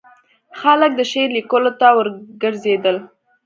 خلک 0.59 0.91
د 0.95 1.01
شعر 1.11 1.29
لیکلو 1.37 1.71
ته 1.79 1.87
وروګرځېدل. 1.97 2.97